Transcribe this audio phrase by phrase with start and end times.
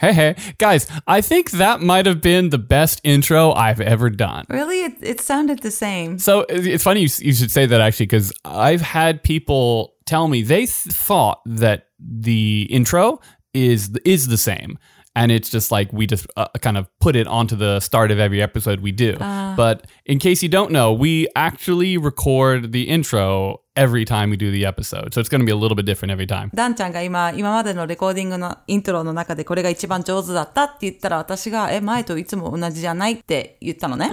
[0.00, 4.44] Hey, hey, guys, I think that might have been the best intro I've ever done.
[4.50, 4.82] Really?
[4.82, 6.18] It, it sounded the same.
[6.18, 10.42] So it's funny you, you should say that actually, because I've had people tell me
[10.42, 13.20] they th- thought that the intro
[13.54, 14.78] is is the same,
[15.16, 18.18] and it's just like we just uh, kind of put it onto the start of
[18.18, 19.16] every episode we do.
[19.16, 24.50] but in case you don't know, we actually record the intro every time we do
[24.50, 26.50] the episode, so it's going to be a little bit different every time.
[26.54, 34.10] ダンちゃんが今、今までのレコーディングのイントロの中でこれが一番上手だったって言ったら私が、え、前といつも同じじゃないって言ったのね。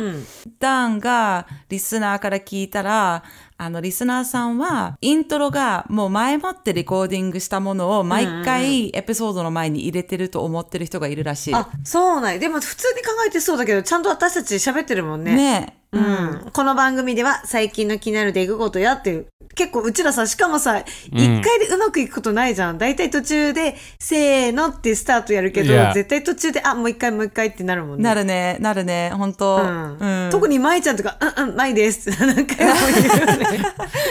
[0.60, 3.24] ダンがリスナーから聞いたら、
[3.58, 11.54] あの、リスナーさんは、イントロがもう前もってレコーディングしたものを毎回エピソードの前に入れてると思ってる人がいるらしい。
[11.54, 15.36] あ、そうなんやでも普通に考えてそうだけど、ちゃんと私たち喋ってるもんね。
[15.36, 15.81] ねえ。
[15.94, 16.52] うん。
[16.54, 20.80] この番組では最近の気になる出来事やっていう、結構うちらさ、しかもさ、
[21.12, 22.78] 一、回でうまくいくことないじゃん。
[22.78, 28.04] だいたい途中で、せーのってスタートやるけど.絶対途中で、あ、もう一回もう一回ってなるもんね。
[28.06, 33.60] なるね、なるね、本当、うんうん特に舞ちゃんとか、うんうん、舞ですって何回も言うよね。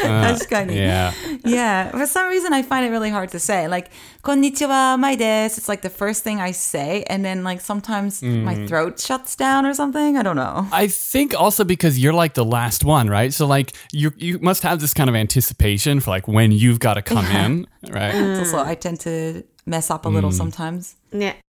[0.05, 0.75] Uh, 確かに。
[0.77, 1.11] yeah.
[1.45, 3.67] Yeah, for some reason I find it really hard to say.
[3.69, 3.91] Like,
[4.23, 5.47] konnichiwa, my des.
[5.57, 9.65] It's like the first thing I say, and then like sometimes my throat shuts down
[9.65, 10.19] or something.
[10.19, 10.67] I don't know.
[10.71, 13.33] I think also because you're like the last one, right?
[13.33, 16.95] So like you you must have this kind of anticipation for like when you've got
[16.95, 18.45] to come in, right?
[18.45, 20.35] So, I tend to mess up a little mm.
[20.35, 20.97] sometimes.
[21.13, 21.50] ね。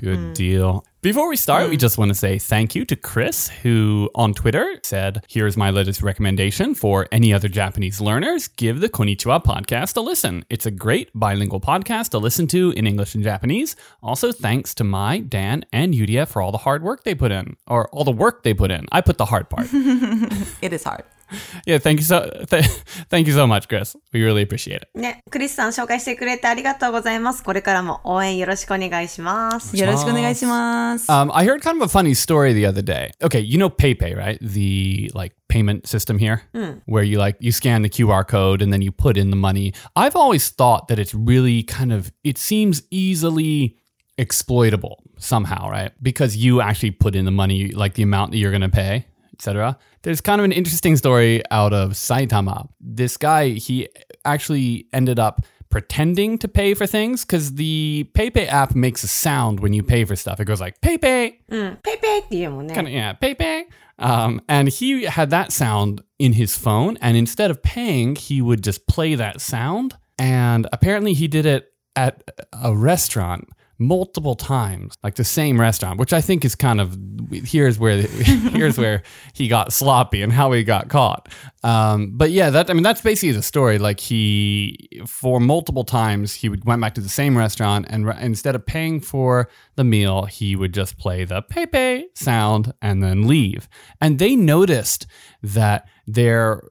[0.00, 0.34] Good mm.
[0.34, 0.84] deal.
[1.02, 1.80] Before we start, we mm.
[1.80, 6.02] just want to say thank you to Chris, who on Twitter said, Here's my latest
[6.02, 8.48] recommendation for any other Japanese learners.
[8.48, 10.44] Give the Konnichiwa podcast a listen.
[10.48, 13.76] It's a great bilingual podcast to listen to in English and Japanese.
[14.02, 17.56] Also, thanks to Mai, Dan, and Yuria for all the hard work they put in,
[17.66, 18.86] or all the work they put in.
[18.90, 19.68] I put the hard part.
[20.62, 21.04] it is hard.
[21.65, 22.65] yeah, thank you so th-
[23.09, 23.95] thank you so much, Chris.
[24.13, 24.89] We really appreciate it.
[24.95, 27.43] ね、クリスさん紹介してくれてありがとうございます。
[27.43, 29.77] これからも応援よろしくお願いします。
[29.77, 31.09] よろしくお願いします。
[31.11, 33.11] Um, I heard kind of a funny story the other day.
[33.21, 34.39] Okay, you know PayPay, right?
[34.41, 36.43] The like payment system here,
[36.85, 39.73] where you like you scan the QR code and then you put in the money.
[39.95, 43.77] I've always thought that it's really kind of it seems easily
[44.17, 45.91] exploitable somehow, right?
[46.01, 49.05] Because you actually put in the money, like the amount that you're going to pay,
[49.34, 49.76] etc.
[50.02, 52.68] There's kind of an interesting story out of Saitama.
[52.80, 53.88] This guy, he
[54.24, 59.58] actually ended up pretending to pay for things because the PayPay app makes a sound
[59.60, 60.38] when you pay for stuff.
[60.38, 63.64] It goes like PayPay, mm, PayPay, kind of, yeah, PayPay.
[63.98, 68.62] Um, and he had that sound in his phone, and instead of paying, he would
[68.62, 69.96] just play that sound.
[70.18, 73.48] And apparently, he did it at a restaurant
[73.78, 76.96] multiple times, like the same restaurant, which I think is kind of
[77.30, 79.02] here's where here's where
[79.32, 81.28] he got sloppy and how he got caught.
[81.62, 83.78] Um, but yeah, that I mean that's basically the story.
[83.78, 88.18] Like he for multiple times he would went back to the same restaurant and re-
[88.20, 93.26] instead of paying for the meal, he would just play the PayPay sound and then
[93.26, 93.68] leave.
[94.00, 95.06] And they noticed
[95.42, 96.61] that their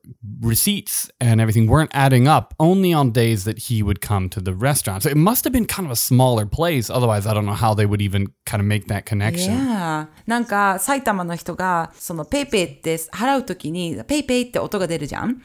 [0.40, 4.52] receipts and everything weren't adding up only on days that he would come to the
[4.52, 5.02] restaurant.
[5.02, 6.90] So it must have been kind of a smaller place.
[6.90, 9.54] Otherwise, I don't know how they would even kind of make that connection.
[9.54, 10.06] Yeah.
[10.26, 15.40] なんか、埼玉の人が、そのペイペイって払うときに、ペイペイって音が出るじゃん,、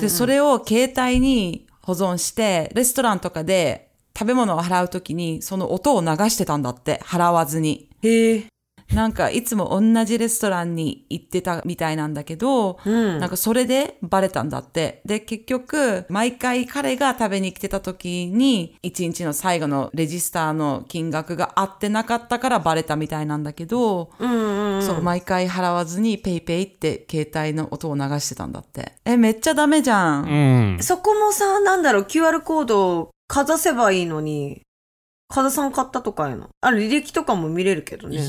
[0.00, 7.88] で、それを携帯に保存して、レストランとかで食べ物を払うときに、その音を流してたんだって、払わずに。
[8.02, 8.46] へえ。
[8.93, 15.01] なんか、いつも同じレストランに行ってたみたいなんだけど、なんかそれでバレたんだって。
[15.05, 28.93] で、結局、毎回彼が食べに来てた時に、一日の最後のレジスターの金額が合ってなかったからバレたみたいなんだけど、そう、毎回払わずにペイペイって携帯の音を流してたんだって。
[29.05, 30.77] え、めっちゃダメじゃん。
[30.81, 34.61] そこもさ、なんだろう、QR コードをかざせばいいのに、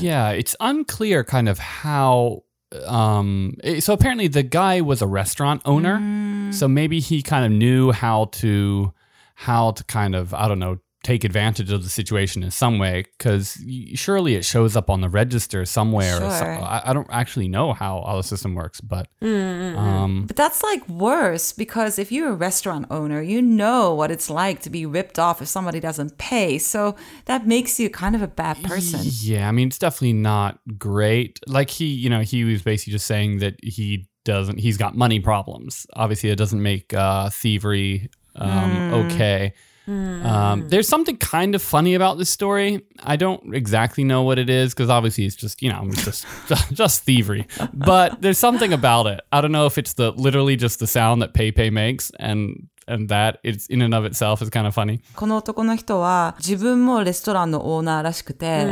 [0.01, 2.43] Yeah, it's unclear kind of how.
[2.85, 7.91] Um, so apparently the guy was a restaurant owner, so maybe he kind of knew
[7.91, 8.91] how to,
[9.35, 13.03] how to kind of I don't know take advantage of the situation in some way
[13.17, 13.63] because
[13.93, 16.17] surely it shows up on the register somewhere.
[16.17, 16.27] Sure.
[16.27, 20.87] I, I don't actually know how, how the system works, but um, But that's like
[20.89, 25.19] worse because if you're a restaurant owner, you know what it's like to be ripped
[25.19, 26.57] off if somebody doesn't pay.
[26.57, 29.01] So that makes you kind of a bad person.
[29.21, 31.39] yeah, I mean, it's definitely not great.
[31.47, 35.19] Like he, you know, he was basically just saying that he doesn't, he's got money
[35.19, 35.85] problems.
[35.93, 39.53] Obviously, it doesn't make uh, thievery um, okay.
[39.87, 42.85] Um, there's something kind of funny about this story.
[43.03, 46.25] I don't exactly know what it is because obviously it's just you know it's just
[46.73, 47.47] just thievery.
[47.73, 49.21] But there's something about it.
[49.31, 53.09] I don't know if it's the literally just the sound that PayPay makes and and
[53.09, 55.01] that it's in and of itself is kind of funny.
[55.15, 58.65] この男の人は自分もレストランのオーナーらしくて、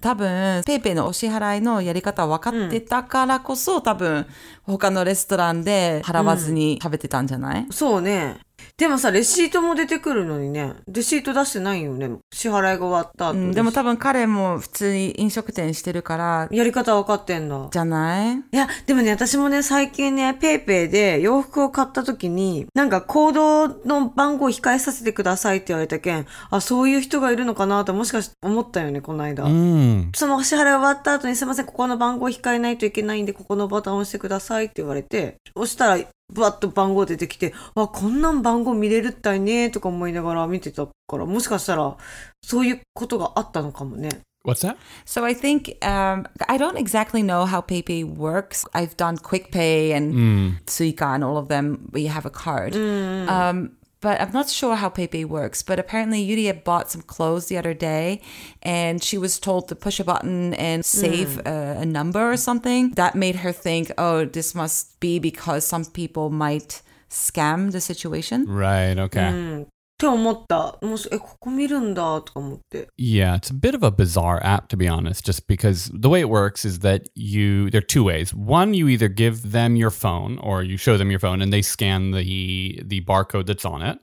[0.00, 4.26] 多分、ペイペイのお支払いのやり方分かってたからこそ、多分、
[4.62, 8.38] 他のレストランで払わずに食べてたんじゃない、そうね。
[8.76, 12.10] でもさ、レシートも出てくるのにね、レシート出してないよね。
[12.32, 17.68] 支払いが終わった後、うんでも多分彼も普通に飲食店してるから、やり方分かってんだ。
[17.70, 18.34] じゃない？
[18.34, 29.44] いや、でもね、私もね、最近ね、ペイペイで洋服を買った時に、なんかコードの番号を控えさせてくださいって言われたけん、あ、そういう人がいるのかなともしかして思ったよね、この間。
[29.44, 30.08] Mm.
[30.16, 35.98] その支払い終わった後にすいません、ここの番号控えないといけないんで、ここのボタンを押してくださいって言われて、押したら、
[36.32, 41.96] ブワッと番号出てきて、あ、こんなん番番号見れるったいねとか思いながら見てたからもしかしたら
[42.42, 44.08] そういうことがあったのかもね。
[44.46, 44.76] What's that?
[45.06, 48.66] So I think um, I don't exactly know how PayPay works.
[48.74, 50.64] I've done QUICPay and mm.
[50.66, 52.74] Suica and all of them We have a card.
[52.74, 53.26] Mm.
[53.26, 55.62] Um, but I'm not sure how PayPay works.
[55.62, 58.20] But apparently, Yuria bought some clothes the other day,
[58.60, 61.46] and she was told to push a button and save mm.
[61.46, 62.90] a, a number or something.
[62.96, 68.45] That made her think, oh, this must be because some people might scam the situation."
[68.45, 68.95] Right.
[68.95, 69.31] Okay.
[69.31, 69.61] うん。
[69.63, 69.65] っ
[69.99, 70.77] て思った。
[70.81, 72.87] もし、え、ここ見るんだ、とか思って。
[72.97, 76.21] Yeah, it's a bit of a bizarre app to be honest, just because the way
[76.21, 78.33] it works is that you there are two ways.
[78.33, 81.61] One, you either give them your phone or you show them your phone and they
[81.61, 83.99] scan the the barcode that's on it,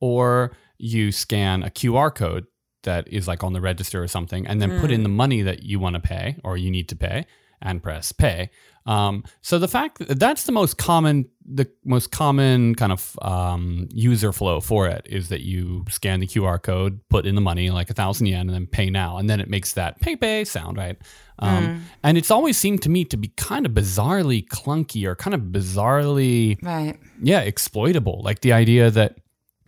[0.00, 2.46] or you scan a QR code
[2.84, 5.62] that is like on the register or something and then put in the money that
[5.62, 7.26] you want to pay or you need to pay
[7.61, 8.49] and press pay.
[8.85, 13.87] Um, so the fact that that's the most common, the most common kind of um,
[13.93, 17.69] user flow for it is that you scan the QR code, put in the money
[17.69, 20.77] like a thousand yen, and then pay now, and then it makes that PayPay sound
[20.77, 20.97] right.
[21.37, 25.33] Um, And it's always seemed to me to be kind of bizarrely clunky or kind
[25.35, 26.97] of bizarrely Right.
[27.21, 29.17] yeah exploitable like the idea that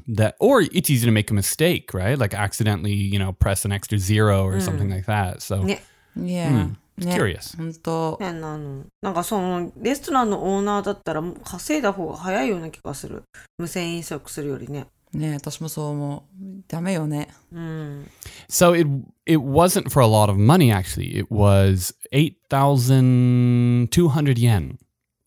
[0.08, 3.72] that or it's easy to make a mistake right like accidentally you know press an
[3.72, 5.80] extra zero or something like that so ね。
[6.16, 6.68] Yeah.
[6.91, 8.18] it's ね curious 本当。
[8.20, 13.24] ね、あの、なんかその、レストランのオーナーだったら、稼いだ方が早いような気がする。
[13.58, 14.88] 無線飲食するよりね。
[15.14, 16.22] ね私もそう思う。
[16.68, 17.30] ダメよね。
[17.52, 18.10] うん。
[18.50, 18.88] so it
[19.26, 24.78] it wasn't for a lot of money actually it was 8200 yen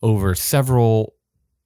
[0.01, 1.14] over several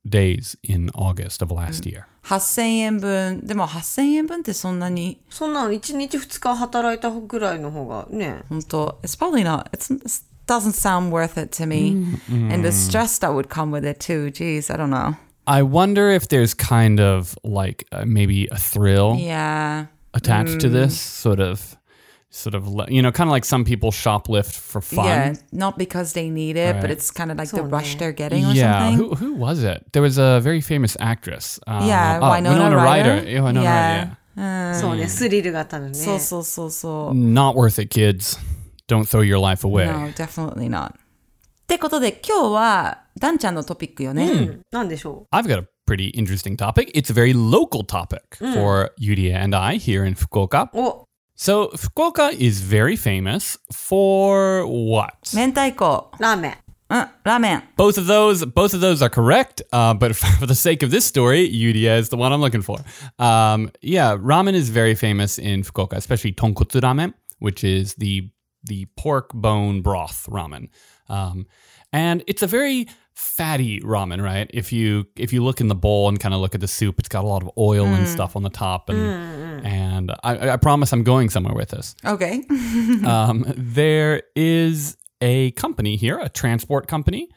[0.08, 3.46] days in august of last year 8000円分。
[3.46, 8.42] でも8000円分ってそんなに、そんなの1日2日働いたぐらいの方がね。
[8.48, 9.70] 本当 It's probably not.
[9.72, 12.16] It's, it doesn't sound worth it to me.
[12.30, 14.30] And the stress that would come with it too.
[14.30, 15.16] Jeez, I don't know.
[15.46, 19.86] i wonder if there's kind of like uh, maybe a thrill Yeah.
[20.14, 21.76] attached to this sort of
[22.30, 25.34] sort of le- you know kind of like some people shoplift for fun Yeah.
[25.52, 26.90] Not because they need it, but Right.
[26.90, 27.98] it's kind of like the So rush ne.
[28.00, 29.08] they're getting or yeah, something.
[29.08, 29.84] who who was it?
[29.92, 31.60] There was a very famous actress.
[31.66, 33.22] Uh, yeah, oh, Winona, Ryder.
[33.28, 34.00] Yeah, Winona yeah.
[34.36, 34.74] Ryder.
[34.80, 35.94] そうね、スリルがたるね。
[35.94, 37.14] そうそうそうそう。
[37.16, 37.32] Yeah.
[37.32, 38.36] Not worth it, kids.
[38.88, 39.86] Don't throw your life away.
[39.86, 40.88] No, definitely not.
[40.90, 40.92] っ
[41.68, 44.26] てことで今日はダンちゃんのトピックよね。
[44.26, 44.60] うん。
[44.72, 46.90] なんでしょ I've got a pretty interesting topic.
[46.94, 50.68] It's a very local topic for Yuria and I here in Fukuoka.
[50.74, 50.80] う。
[50.80, 51.07] お、
[51.38, 55.34] So Fukuoka is very famous for what?
[55.34, 55.84] 明太子。
[56.18, 56.56] ラーメン。
[56.90, 57.62] うん、ラーメン。
[57.76, 59.62] Both of those, both of those are correct.
[59.72, 62.78] Uh, but for the sake of this story, Yuria is the one I'm looking for.
[63.18, 68.30] Um, yeah, ramen is very famous in Fukuoka, especially tonkotsu ramen, which is the
[68.62, 70.68] the pork bone broth ramen.
[71.08, 71.46] Um,
[71.92, 72.88] and it's a very
[73.19, 74.49] fatty ramen, right?
[74.53, 76.99] If you if you look in the bowl and kind of look at the soup,
[76.99, 78.07] it's got a lot of oil and mm.
[78.07, 81.69] stuff on the top, and mm, mm, and I, I promise I'm going somewhere with
[81.69, 82.45] this Okay.
[83.05, 87.27] um, there is a company here, a transport company,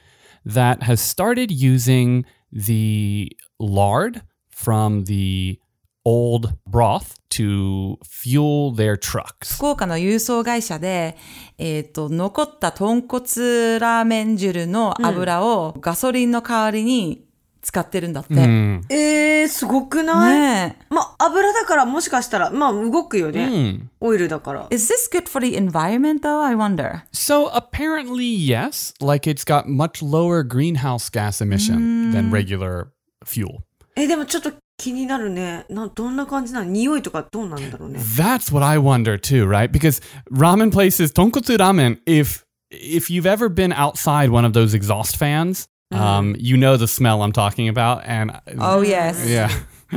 [0.44, 5.58] that has started using the lard from the
[6.04, 9.56] old broth to fuel their trucks.
[9.56, 11.16] 福岡の郵送会社で、
[11.58, 17.24] えっ、と、残った豚骨ラーメン汁の油をガソリンの代わりに
[17.62, 18.34] 使ってるんだって。
[18.34, 18.82] Mm.
[18.90, 20.86] えー、すごくない、ねえ。
[20.90, 23.46] まあ、油だからもしかしたら、まあ、動くよね。
[23.46, 23.80] Mm.
[24.00, 24.66] オイルだから。
[24.70, 26.42] Is this good for the environment though?
[26.42, 27.02] I wonder.
[27.12, 28.92] So apparently, yes.
[29.00, 32.88] Like it's got much lower greenhouse gas emission than regular
[33.24, 33.60] fuel.
[33.94, 35.65] え、でもちょっと気になるね。
[35.69, 37.99] などんな感じなの匂いとかどうなんだろうね。
[37.99, 39.71] That's what I wonder too, right?
[39.71, 45.17] Because ramen places, tonkotsu ramen, if if you've ever been outside one of those exhaust
[45.17, 48.03] fans, um, you know the smell I'm talking about.
[48.05, 49.25] And Oh yes.
[49.27, 49.49] yeah.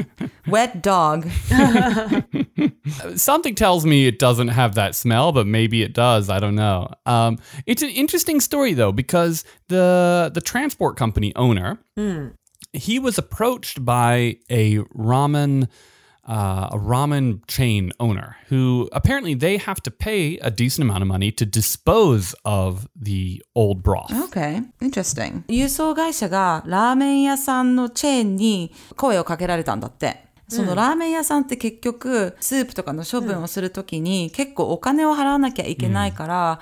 [0.47, 1.27] Wet dog.
[3.17, 6.31] Something tells me it doesn't have that smell, but maybe it does.
[6.31, 6.89] I don't know.
[7.07, 11.79] Um, it's an interesting story though because the the transport company owner
[12.73, 15.69] he was approached by a ramen
[16.31, 21.09] uh, a ramen chain owner who apparently they have to pay a decent amount of
[21.09, 24.13] money to dispose of the old broth.
[24.29, 25.43] Okay, interesting.
[25.49, 30.29] 輸送会社がラーメン屋さんのチェーンに声をかけられたんだって。
[30.49, 36.61] そのラーメン屋さんって結局、スープとかの処分をするときに結構お金を払わなきゃいけないから、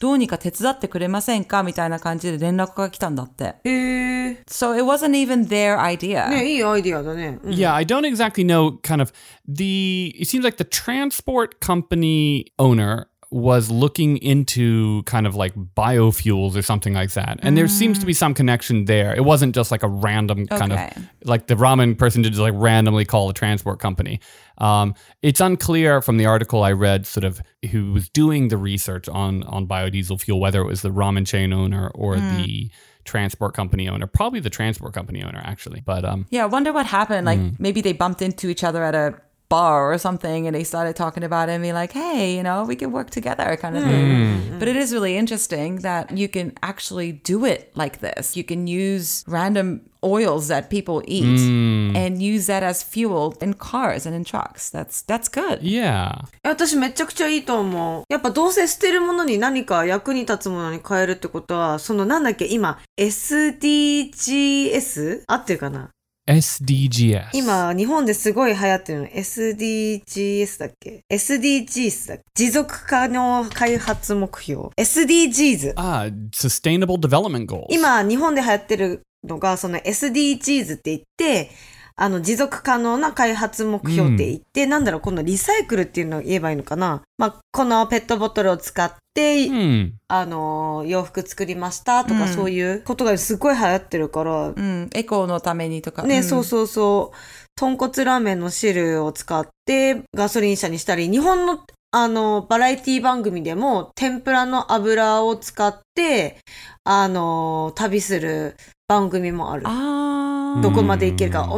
[0.00, 3.56] どうにか手伝ってくれませんかみたいな感じで連絡が来たんだって。
[3.64, 4.42] へえ。
[4.46, 6.28] So it wasn't even their idea.
[6.28, 7.38] ね、いいアイディアだね。
[7.42, 9.12] うん Yeah, I don't exactly know kind of
[9.48, 16.55] the it seems like the transport company owner was looking into kind of like biofuels
[16.55, 17.39] or something like that.
[17.41, 19.15] And there seems to be some connection there.
[19.15, 20.91] It wasn't just like a random kind Okay.
[20.97, 24.19] of like the ramen person did just like randomly call a transport company.
[24.57, 29.07] Um, it's unclear from the article I read, sort of who was doing the research
[29.07, 32.69] on on biodiesel fuel, whether it was the ramen chain owner or the
[33.05, 34.07] transport company owner.
[34.07, 35.81] Probably the transport company owner, actually.
[35.81, 37.25] But um, Yeah, I wonder what happened.
[37.25, 39.15] Like maybe they bumped into each other at a
[39.50, 42.64] bar or something and they started talking about it and be like, hey, you know,
[42.64, 44.58] we can work together kind of thing.
[44.58, 48.36] But it is really interesting that you can actually do it like this.
[48.36, 54.04] You can use random oils that people eat and use that as fuel in cars
[54.06, 54.70] and in trucks.
[54.70, 55.62] That's that's good.
[55.62, 56.24] yeah.
[56.42, 58.04] 私めちゃくちゃいいと思う。
[58.08, 65.22] やっぱどうせ捨てるものに何か役に立つものに変えるってことは、そのなんだっけ、今、SDGs?
[65.26, 65.90] 合ってるかな
[66.31, 67.25] SDGs.
[67.33, 69.07] 今、日本ですごい流行ってるの。
[69.07, 74.69] SDGs だっけ ?SDGs だっけ持続可能開発目標。
[74.77, 75.73] SDGs。
[75.75, 77.65] Ah, Sustainable Development Goals.
[77.69, 81.51] 今、日本で流行ってるのが、その SDGs って言って、
[81.95, 87.01] あの、持続可能な開発目標って言って、なんだろう、このリサイクルっていうのを言えばいいのかな。
[87.17, 89.91] まあ、このペットボトルを使って、Hmm.
[90.07, 96.03] あの、洋服作りましたとか、そういうことがすごい流行ってるから、うん、エコのためにとか。
[96.03, 97.17] ね、んそうそうそう。
[97.55, 101.59] 豚骨ラーメンの汁を使ってガソリン車にしたり、日本の
[101.93, 106.37] あの、バラエティ番組でも天ぷらの油を使って、
[106.85, 108.55] あの、旅する
[108.87, 109.63] 番組もある。
[109.65, 111.49] あーどこまで行けるか。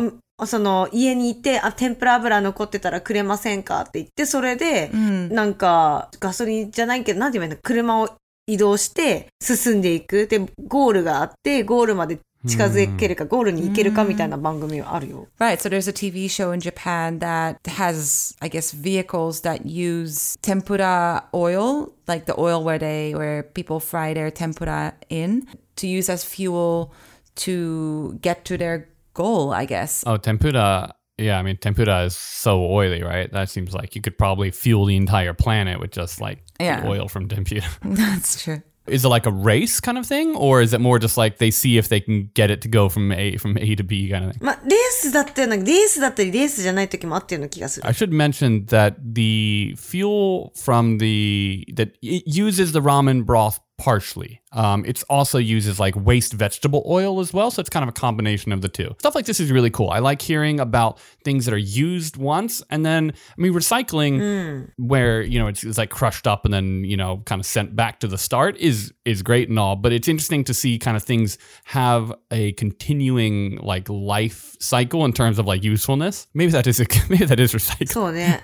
[0.43, 5.29] おその、家にいて、あ、天ぷら油残ってたらくれませんかって言って、それで、うん。
[5.29, 8.09] なんか、ガソリンじゃないけど、なんて言えばいいの車を
[8.47, 10.27] 移動して進んでいく。
[10.27, 15.27] で、ゴールがあって、ゴールまで近づけるか、ゴールに行けるかみたいな番組はあるよ。
[15.39, 15.57] Right.
[15.57, 21.23] So there's a TV show in Japan that has, I guess, vehicles that use tempura
[21.33, 25.47] oil, like the oil where they where people fry their tempura in,
[25.77, 26.91] to use as fuel
[27.35, 29.52] to get to their goal.
[29.52, 30.04] I guess.
[30.06, 30.94] Oh, tempura.
[31.20, 33.30] Yeah, I mean, tempura is so oily, right?
[33.32, 36.86] That seems like you could probably fuel the entire planet with just like the Yeah.
[36.86, 37.62] oil from tempura.
[37.82, 38.62] That's true.
[38.86, 41.50] is it like a race kind of thing, or is it more just like they
[41.50, 44.24] see if they can get it to go from A from A to B kind
[44.24, 44.42] of thing?
[44.42, 47.86] まあ、レースだったような、レースだったり、レースじゃない時もあったような気がする。
[47.86, 54.40] I should mention that the fuel from the that it uses the ramen broth partially.
[54.52, 57.92] Um, it also uses like waste vegetable oil as well, so it's kind of a
[57.92, 58.94] combination of the two.
[58.98, 59.90] Stuff like this is really cool.
[59.90, 65.22] I like hearing about things that are used once and then I mean recycling where
[65.22, 68.00] you know it's, it's like crushed up and then you know kind of sent back
[68.00, 71.04] to the start is is great and all, but it's interesting to see kind of
[71.04, 76.26] things have a continuing like life cycle in terms of like usefulness.
[76.34, 77.88] Maybe that is a, maybe that is recycling.
[77.88, 78.42] そうね。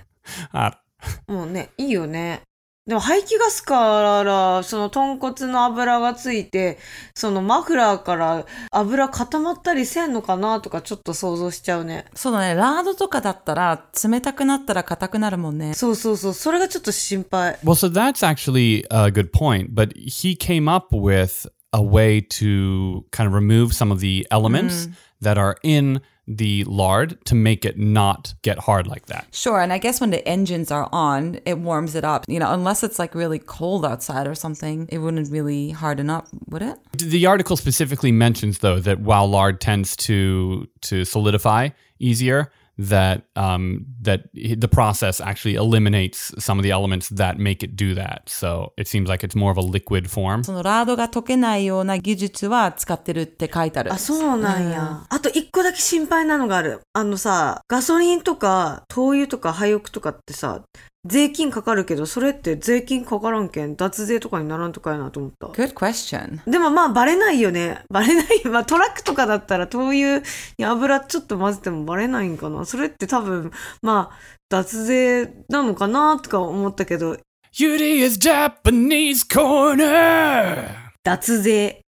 [0.53, 0.73] I
[1.27, 2.43] もうね、いいよね。
[2.90, 6.80] でも排気ガスから、その豚骨の油がついて、
[7.14, 12.06] そのマフラーから油固まったりせんのかなとかちょっと想像しちゃうね。
[12.16, 12.56] そうだね。
[12.56, 15.76] ラードとかだったら冷たくなったら硬くなるもんね。
[15.76, 16.34] そうそうそう。
[16.34, 17.60] それがちょっと心配。
[17.64, 19.76] Well, so that's actually a good point.
[19.76, 24.90] But he came up with a way to kind of remove some of the elements
[25.22, 29.28] that are in the lard to make it not get hard like that.
[29.32, 32.26] Sure, and I guess when the engines are on, it warms it up.
[32.28, 36.28] You know, unless it's like really cold outside or something, it wouldn't really harden up,
[36.48, 36.78] would it?
[36.94, 41.70] The article specifically mentions though that while lard tends to to solidify
[42.00, 47.76] easier, that um, that the process actually eliminates some of the elements that make it
[47.76, 48.22] do that.
[48.28, 50.44] So it seems like it's more of a liquid form.
[50.44, 53.94] そのラードが溶けないような技術は使ってるって書いてある。
[53.94, 55.06] あ、そうなんや。
[55.10, 56.82] あと一個だけ心配なのがある。
[56.94, 60.64] あのさ、ガソリンとか、灯油とか廃屋とかってさ、
[61.06, 65.48] 税金かかるけど、それって税金かからんけん、脱税とかにならんとかやなと思った。
[65.48, 66.40] Good question.
[66.50, 67.84] でもまあバレないよね。
[67.90, 68.46] バレない。
[68.46, 70.22] まあトラックとかだったら灯油
[70.58, 72.66] に油ちょっと混ぜてもバレないんかな。
[72.66, 73.52] それって多分、
[73.82, 74.18] まあ
[74.50, 77.18] 脱税なのかなとか思ったけど、
[77.58, 80.68] Yudi's Japanese Corner!
[81.04, 81.82] 脱税。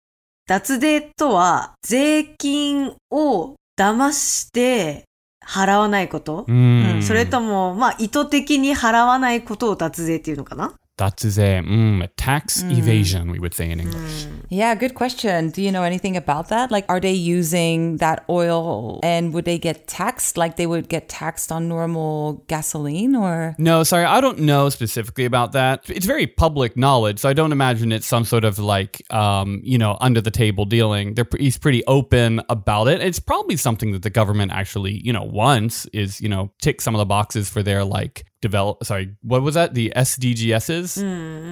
[0.47, 5.08] 脱税とは税金を騙して
[5.49, 7.03] 払わないこと、Mm.
[7.03, 10.75] それとも、まあ意図的に払わないことを脱税っていうのかな？
[10.99, 14.27] That's a mm, tax evasion, we would say in English.
[14.49, 15.51] Yeah, good question.
[15.51, 16.71] Do you know anything about that?
[16.71, 21.09] Like, are they using that oil and would they get taxed like they would get
[21.09, 23.55] taxed on normal gasoline or?
[23.59, 25.89] No, sorry, I don't know specifically about that.
[25.89, 29.79] It's very public knowledge, so I don't imagine it's some sort of like, um, you
[29.79, 31.15] know, under the table dealing.
[31.15, 33.01] They're, he's pretty open about it.
[33.01, 36.95] It's probably something that the government actually, you know, wants is, you know, tick some
[36.95, 38.85] of the boxes for their like develop.
[38.85, 39.75] Sorry, what was that?
[39.75, 41.03] The SDGSs,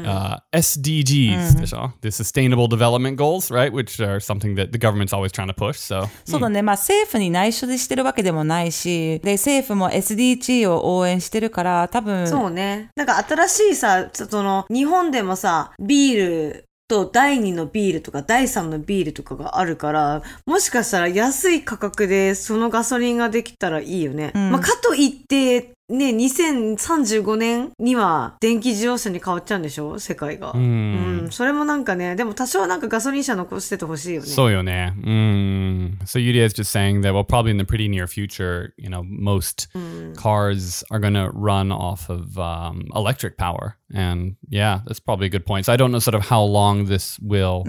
[0.04, 1.92] uh, SDGs, でしょ?
[2.00, 3.72] the Sustainable Development Goals, right?
[3.72, 5.78] Which are something that the government's always trying to push.
[5.78, 6.62] So そうだね。
[6.62, 12.90] まあ政府に内緒でしてるわけでもないし、で、政府も SDG を応援してるから、多分、そうね。
[12.96, 16.16] なんか新しいさ、その、日本でもさ、ビー
[16.52, 24.30] ルと第2のビールとか第3のビールとかがあるから、もしかしたら安い価格でそのガソリンができたらいいよね。
[24.34, 30.50] まあ、かといって、ね、2035年には電気自動車に変わっちゃうんでしょ世界が。
[30.52, 31.28] うん。
[31.30, 34.26] それもなんかね、でも多少なんかガソリン車残しててほしいよね。
[34.26, 34.92] So, yone.
[35.00, 35.98] Mm.
[36.04, 39.04] So, Yudia is just saying that, well, probably in the pretty near future, you know,
[39.04, 39.68] most
[40.16, 43.76] cars are going to run off of um, electric power.
[43.94, 45.66] And yeah, that's probably a good point.
[45.66, 47.62] So, I don't know sort of how long this will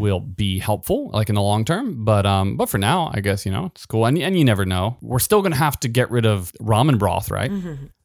[0.00, 2.04] will be helpful, like in the long term.
[2.04, 4.04] But um, but for now, I guess, you know, it's cool.
[4.06, 4.96] And, and you never know.
[5.00, 7.50] We're still going to have to get rid of ramen broth, right?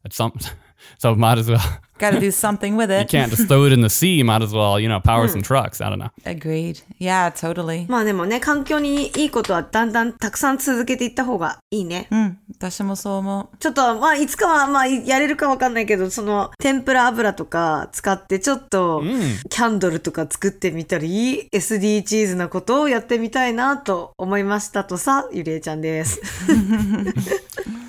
[0.04, 0.38] At some,
[0.98, 1.60] so might as well.
[1.98, 3.08] gotta do something with You it.
[3.10, 4.22] can't just throw it in the sea.
[4.22, 5.80] Might as well, you know, power some trucks.
[5.80, 6.10] I don't know.
[6.26, 6.82] Agreed.
[7.00, 7.86] Yeah, totally.
[7.90, 12.08] まあでもね、環境にいいことはだんだんたくさん続けていった方がいいね。
[12.12, 13.58] うん、私もそう思う。
[13.60, 19.02] ちょっと、まあ、いつかは、まあ、やれるかわかんないけど、その、天ぷら油とか使って、ちょっと、
[19.50, 26.20] キャンドルとか作ってみたり、SDGs なことをやってみたいなと思いましたとさ、ゆりえちゃんです。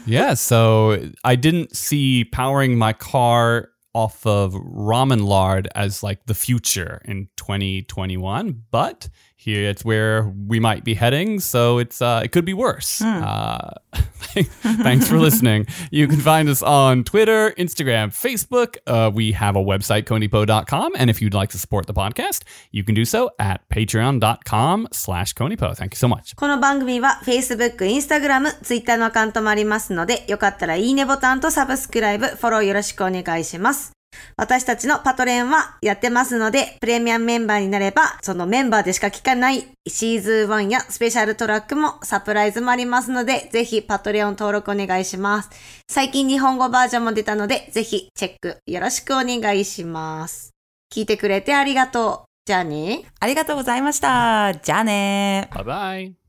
[0.06, 6.34] Yeah, so I didn't see powering my car off of ramen lard as like the
[6.34, 12.31] future in 2021, but here it's where we might be heading, so it's uh, it
[12.31, 13.01] could be worse.
[13.01, 13.73] Uh,
[14.83, 15.65] thanks for listening.
[15.89, 18.77] You can find us on Twitter, Instagram, Facebook.
[18.85, 22.83] Uh, we have a website, conipo.com, and if you'd like to support the podcast, you
[22.83, 25.75] can do so at patreon.com slash conipo.
[25.75, 26.35] Thank you so much.
[26.35, 33.94] この番組は Facebook、Instagram、Twitter のアカウントもありますので、よかったらいいねボタンとサブスクライブ、フォローよろしくお願いします。
[34.36, 45.50] 私たちのパトレンはやってますので、プレミアムメンバーになれば、そのメンバーでしか聞かないシーズン1やスペシャルトラックもサプライズもありますので、ぜひパトレオン登録お願いします。
[45.88, 50.50] 最近日本語バージョンも出たので、ぜひチェックよろしくお願いします。
[50.92, 52.26] 聞いてくれてありがとう。
[52.46, 53.04] じゃあね。
[53.18, 54.54] ありがとうございました。
[54.62, 56.25] じゃあね Bye bye.